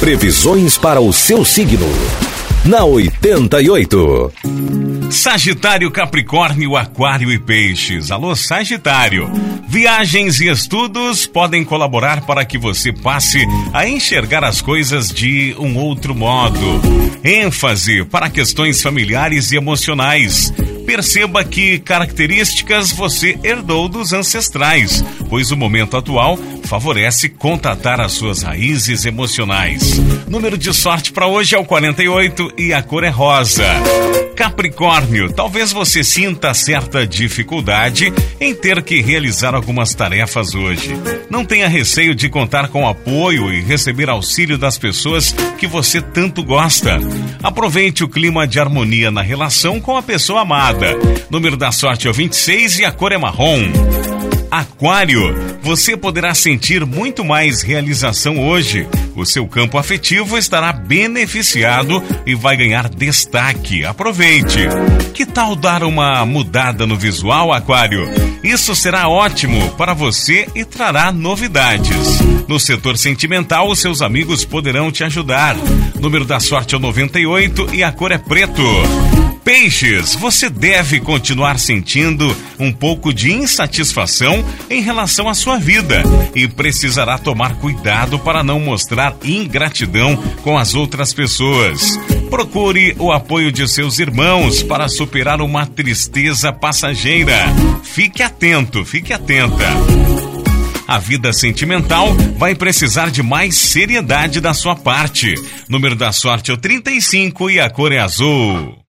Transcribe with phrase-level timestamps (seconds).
[0.00, 1.86] Previsões para o seu signo.
[2.64, 4.32] Na 88.
[5.10, 8.10] Sagitário, Capricórnio, Aquário e Peixes.
[8.10, 9.30] Alô, Sagitário.
[9.68, 13.44] Viagens e estudos podem colaborar para que você passe
[13.74, 16.80] a enxergar as coisas de um outro modo.
[17.22, 20.50] ênfase para questões familiares e emocionais.
[20.90, 28.42] Perceba que características você herdou dos ancestrais, pois o momento atual favorece contatar as suas
[28.42, 30.00] raízes emocionais.
[30.26, 33.64] Número de sorte para hoje é o 48 e a cor é rosa.
[34.40, 40.96] Capricórnio, talvez você sinta certa dificuldade em ter que realizar algumas tarefas hoje.
[41.28, 46.42] Não tenha receio de contar com apoio e receber auxílio das pessoas que você tanto
[46.42, 46.98] gosta.
[47.42, 50.96] Aproveite o clima de harmonia na relação com a pessoa amada.
[51.28, 53.60] Número da sorte é o 26 e a cor é marrom.
[54.50, 58.88] Aquário, você poderá sentir muito mais realização hoje.
[59.14, 63.84] O seu campo afetivo estará beneficiado e vai ganhar destaque.
[63.84, 64.68] Aproveite.
[65.12, 68.08] Que tal dar uma mudada no visual, Aquário?
[68.42, 72.20] Isso será ótimo para você e trará novidades.
[72.48, 75.56] No setor sentimental, os seus amigos poderão te ajudar.
[76.00, 78.62] Número da sorte é o 98 e a cor é preto.
[79.44, 86.02] Peixes, você deve continuar sentindo um pouco de insatisfação em relação à sua vida
[86.34, 91.98] e precisará tomar cuidado para não mostrar ingratidão com as outras pessoas.
[92.28, 97.46] Procure o apoio de seus irmãos para superar uma tristeza passageira.
[97.82, 99.66] Fique atento, fique atenta.
[100.86, 105.34] A vida sentimental vai precisar de mais seriedade da sua parte.
[105.68, 108.79] Número da sorte é o 35 e a cor é azul.